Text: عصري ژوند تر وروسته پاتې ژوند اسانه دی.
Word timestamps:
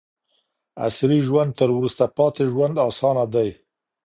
عصري 0.85 1.19
ژوند 1.27 1.51
تر 1.59 1.69
وروسته 1.77 2.03
پاتې 2.17 2.43
ژوند 2.51 2.75
اسانه 2.87 3.25
دی. 3.33 3.49